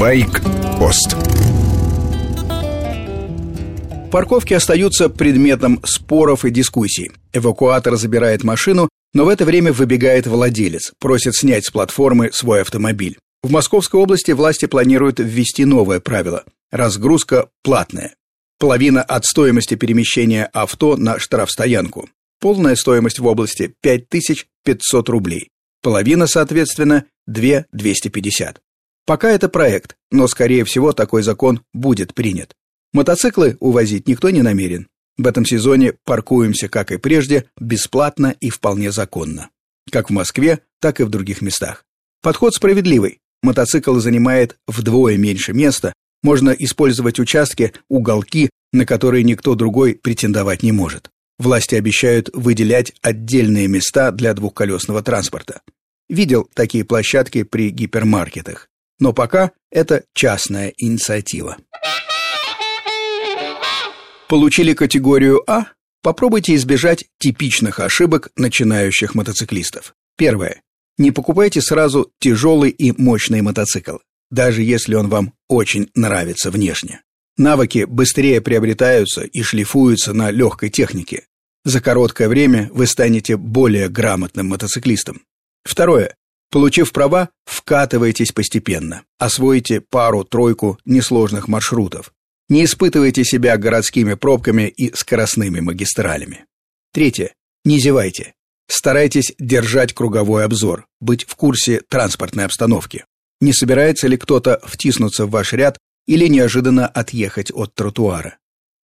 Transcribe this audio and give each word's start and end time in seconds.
Байк-пост 0.00 1.14
Парковки 4.10 4.54
остаются 4.54 5.10
предметом 5.10 5.78
споров 5.84 6.46
и 6.46 6.50
дискуссий. 6.50 7.10
Эвакуатор 7.34 7.96
забирает 7.96 8.42
машину, 8.42 8.88
но 9.12 9.26
в 9.26 9.28
это 9.28 9.44
время 9.44 9.74
выбегает 9.74 10.26
владелец, 10.26 10.92
просит 10.98 11.36
снять 11.36 11.66
с 11.66 11.70
платформы 11.70 12.30
свой 12.32 12.62
автомобиль. 12.62 13.18
В 13.42 13.50
Московской 13.50 14.00
области 14.00 14.30
власти 14.30 14.64
планируют 14.64 15.18
ввести 15.18 15.66
новое 15.66 16.00
правило– 16.00 16.44
разгрузка 16.70 17.50
платная. 17.62 18.14
Половина 18.58 19.02
от 19.02 19.26
стоимости 19.26 19.74
перемещения 19.74 20.46
авто 20.54 20.96
на 20.96 21.18
штрафстоянку. 21.18 22.08
Полная 22.40 22.74
стоимость 22.74 23.18
в 23.18 23.26
области 23.26 23.74
5500 23.82 25.10
рублей. 25.10 25.50
Половина, 25.82 26.26
соответственно, 26.26 27.04
2250. 27.26 28.62
Пока 29.06 29.30
это 29.30 29.48
проект, 29.48 29.96
но, 30.10 30.28
скорее 30.28 30.64
всего, 30.64 30.92
такой 30.92 31.22
закон 31.22 31.62
будет 31.72 32.14
принят. 32.14 32.54
Мотоциклы 32.92 33.56
увозить 33.60 34.08
никто 34.08 34.30
не 34.30 34.42
намерен. 34.42 34.88
В 35.16 35.26
этом 35.26 35.44
сезоне 35.44 35.94
паркуемся, 36.04 36.68
как 36.68 36.92
и 36.92 36.96
прежде, 36.96 37.44
бесплатно 37.58 38.34
и 38.40 38.50
вполне 38.50 38.90
законно. 38.90 39.50
Как 39.90 40.08
в 40.08 40.12
Москве, 40.12 40.60
так 40.80 41.00
и 41.00 41.04
в 41.04 41.10
других 41.10 41.42
местах. 41.42 41.84
Подход 42.22 42.54
справедливый. 42.54 43.20
Мотоцикл 43.42 43.98
занимает 43.98 44.56
вдвое 44.66 45.16
меньше 45.16 45.52
места, 45.52 45.92
можно 46.22 46.50
использовать 46.50 47.18
участки, 47.18 47.72
уголки, 47.88 48.50
на 48.72 48.86
которые 48.86 49.24
никто 49.24 49.54
другой 49.54 49.94
претендовать 49.94 50.62
не 50.62 50.72
может. 50.72 51.10
Власти 51.38 51.74
обещают 51.74 52.30
выделять 52.32 52.92
отдельные 53.02 53.66
места 53.66 54.12
для 54.12 54.34
двухколесного 54.34 55.02
транспорта. 55.02 55.62
Видел 56.08 56.48
такие 56.54 56.84
площадки 56.84 57.42
при 57.42 57.70
гипермаркетах. 57.70 58.69
Но 59.00 59.12
пока 59.12 59.50
это 59.70 60.04
частная 60.14 60.72
инициатива. 60.76 61.56
Получили 64.28 64.74
категорию 64.74 65.42
А? 65.50 65.66
Попробуйте 66.02 66.54
избежать 66.54 67.06
типичных 67.18 67.80
ошибок 67.80 68.28
начинающих 68.36 69.14
мотоциклистов. 69.14 69.94
Первое. 70.16 70.62
Не 70.98 71.10
покупайте 71.10 71.60
сразу 71.60 72.12
тяжелый 72.20 72.70
и 72.70 72.92
мощный 72.96 73.40
мотоцикл, 73.40 73.96
даже 74.30 74.62
если 74.62 74.94
он 74.94 75.08
вам 75.08 75.32
очень 75.48 75.90
нравится 75.94 76.50
внешне. 76.50 77.02
Навыки 77.36 77.84
быстрее 77.84 78.40
приобретаются 78.40 79.22
и 79.22 79.42
шлифуются 79.42 80.12
на 80.12 80.30
легкой 80.30 80.68
технике. 80.68 81.24
За 81.64 81.80
короткое 81.80 82.28
время 82.28 82.70
вы 82.72 82.86
станете 82.86 83.36
более 83.36 83.88
грамотным 83.88 84.48
мотоциклистом. 84.48 85.22
Второе. 85.64 86.14
Получив 86.50 86.92
права, 86.92 87.28
вкатывайтесь 87.44 88.32
постепенно. 88.32 89.04
Освоите 89.18 89.80
пару-тройку 89.80 90.78
несложных 90.84 91.46
маршрутов. 91.46 92.12
Не 92.48 92.64
испытывайте 92.64 93.24
себя 93.24 93.56
городскими 93.56 94.14
пробками 94.14 94.62
и 94.62 94.92
скоростными 94.94 95.60
магистралями. 95.60 96.46
Третье. 96.92 97.34
Не 97.64 97.78
зевайте. 97.78 98.34
Старайтесь 98.68 99.32
держать 99.38 99.92
круговой 99.92 100.44
обзор, 100.44 100.86
быть 101.00 101.24
в 101.24 101.36
курсе 101.36 101.82
транспортной 101.88 102.46
обстановки. 102.46 103.04
Не 103.40 103.52
собирается 103.52 104.08
ли 104.08 104.16
кто-то 104.16 104.60
втиснуться 104.64 105.26
в 105.26 105.30
ваш 105.30 105.52
ряд 105.52 105.78
или 106.06 106.26
неожиданно 106.26 106.88
отъехать 106.88 107.52
от 107.52 107.74
тротуара. 107.74 108.38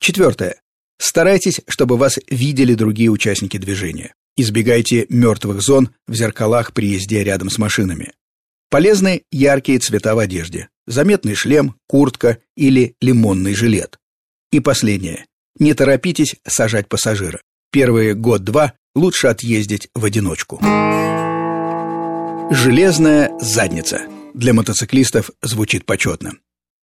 Четвертое. 0.00 0.60
Старайтесь, 0.98 1.60
чтобы 1.68 1.98
вас 1.98 2.18
видели 2.28 2.74
другие 2.74 3.10
участники 3.10 3.58
движения. 3.58 4.14
Избегайте 4.36 5.06
мертвых 5.08 5.60
зон 5.60 5.90
в 6.06 6.14
зеркалах 6.14 6.72
при 6.72 6.88
езде 6.88 7.24
рядом 7.24 7.50
с 7.50 7.58
машинами. 7.58 8.12
Полезны 8.70 9.24
яркие 9.32 9.78
цвета 9.78 10.14
в 10.14 10.18
одежде. 10.18 10.68
Заметный 10.86 11.34
шлем, 11.34 11.74
куртка 11.86 12.38
или 12.56 12.94
лимонный 13.00 13.54
жилет. 13.54 13.98
И 14.52 14.60
последнее. 14.60 15.26
Не 15.58 15.74
торопитесь 15.74 16.36
сажать 16.46 16.88
пассажира. 16.88 17.40
Первые 17.72 18.14
год-два 18.14 18.74
лучше 18.94 19.26
отъездить 19.26 19.88
в 19.94 20.04
одиночку. 20.04 20.60
Железная 22.50 23.30
задница. 23.40 24.02
Для 24.34 24.54
мотоциклистов 24.54 25.30
звучит 25.42 25.84
почетно. 25.84 26.32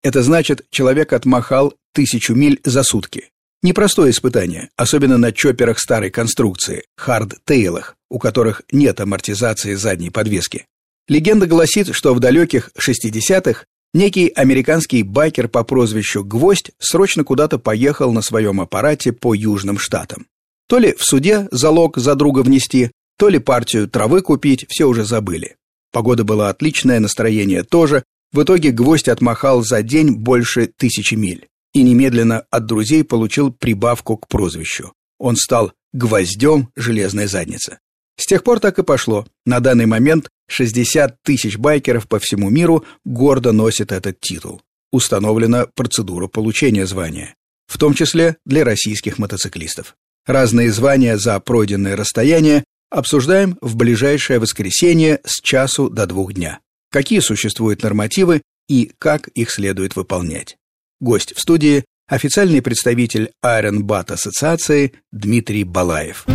Это 0.03 0.23
значит, 0.23 0.65
человек 0.69 1.11
отмахал 1.13 1.73
тысячу 1.93 2.35
миль 2.35 2.59
за 2.63 2.83
сутки. 2.83 3.31
Непростое 3.63 4.11
испытание, 4.11 4.69
особенно 4.75 5.17
на 5.17 5.31
чопперах 5.31 5.79
старой 5.79 6.11
конструкции, 6.11 6.83
хардтейлах, 6.95 7.95
у 8.09 8.19
которых 8.19 8.61
нет 8.71 8.99
амортизации 8.99 9.73
задней 9.73 10.11
подвески. 10.11 10.65
Легенда 11.07 11.47
гласит, 11.47 11.93
что 11.93 12.13
в 12.13 12.19
далеких 12.19 12.69
60-х 12.77 13.65
некий 13.93 14.27
американский 14.27 15.01
байкер 15.01 15.47
по 15.47 15.63
прозвищу 15.63 16.23
Гвоздь 16.23 16.71
срочно 16.77 17.23
куда-то 17.23 17.57
поехал 17.57 18.11
на 18.13 18.21
своем 18.21 18.61
аппарате 18.61 19.11
по 19.11 19.33
южным 19.33 19.79
штатам. 19.79 20.27
То 20.67 20.77
ли 20.77 20.93
в 20.93 21.03
суде 21.03 21.47
залог 21.49 21.97
за 21.97 22.13
друга 22.13 22.41
внести, 22.41 22.91
то 23.17 23.29
ли 23.29 23.39
партию 23.39 23.87
травы 23.87 24.21
купить, 24.21 24.65
все 24.69 24.85
уже 24.85 25.03
забыли. 25.03 25.55
Погода 25.91 26.23
была 26.23 26.49
отличная, 26.49 26.99
настроение 26.99 27.63
тоже, 27.63 28.03
в 28.31 28.43
итоге 28.43 28.71
гвоздь 28.71 29.07
отмахал 29.07 29.63
за 29.63 29.81
день 29.81 30.11
больше 30.11 30.67
тысячи 30.67 31.15
миль 31.15 31.47
и 31.79 31.83
немедленно 31.83 32.45
от 32.51 32.65
друзей 32.65 33.03
получил 33.03 33.51
прибавку 33.51 34.17
к 34.17 34.27
прозвищу. 34.27 34.93
Он 35.19 35.35
стал 35.35 35.73
гвоздем 35.93 36.69
железной 36.75 37.27
задницы. 37.27 37.79
С 38.19 38.25
тех 38.25 38.43
пор 38.43 38.59
так 38.59 38.79
и 38.79 38.83
пошло. 38.83 39.25
На 39.45 39.59
данный 39.59 39.85
момент 39.85 40.29
60 40.49 41.21
тысяч 41.23 41.57
байкеров 41.57 42.07
по 42.07 42.19
всему 42.19 42.49
миру 42.49 42.83
гордо 43.05 43.51
носят 43.51 43.91
этот 43.91 44.19
титул. 44.19 44.61
Установлена 44.91 45.67
процедура 45.75 46.27
получения 46.27 46.85
звания, 46.85 47.35
в 47.67 47.77
том 47.77 47.93
числе 47.93 48.37
для 48.45 48.63
российских 48.63 49.17
мотоциклистов. 49.19 49.95
Разные 50.25 50.71
звания 50.71 51.17
за 51.17 51.39
пройденное 51.39 51.95
расстояние 51.95 52.63
обсуждаем 52.89 53.57
в 53.61 53.75
ближайшее 53.75 54.39
воскресенье 54.39 55.19
с 55.25 55.41
часу 55.41 55.89
до 55.89 56.05
двух 56.05 56.33
дня 56.33 56.59
какие 56.91 57.19
существуют 57.19 57.83
нормативы 57.83 58.41
и 58.67 58.91
как 58.97 59.27
их 59.29 59.51
следует 59.51 59.95
выполнять. 59.95 60.57
Гость 60.99 61.35
в 61.35 61.39
студии– 61.39 61.85
официальный 62.07 62.59
представитель 62.63 63.29
Iron 63.45 63.81
Bat 63.81 64.13
Ассоциации 64.13 64.93
Дмитрий 65.11 65.63
Балаев. 65.63 66.25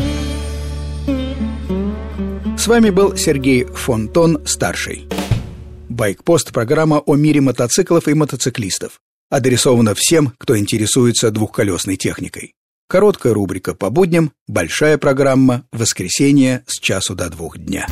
С 2.56 2.68
вами 2.68 2.90
был 2.90 3.16
Сергей 3.16 3.64
Фонтон, 3.64 4.46
старший. 4.46 5.08
Байкпост– 5.88 6.52
программа 6.52 7.00
о 7.00 7.16
мире 7.16 7.40
мотоциклов 7.40 8.06
и 8.06 8.14
мотоциклистов. 8.14 9.00
Адресована 9.30 9.96
всем, 9.96 10.32
кто 10.38 10.56
интересуется 10.56 11.32
двухколесной 11.32 11.96
техникой. 11.96 12.54
Короткая 12.88 13.34
рубрика 13.34 13.74
по 13.74 13.90
будням, 13.90 14.32
большая 14.46 14.96
программа 14.96 15.64
воскресенье 15.72 16.62
с 16.68 16.78
часу 16.78 17.16
до 17.16 17.30
двух 17.30 17.58
дня. 17.58 17.88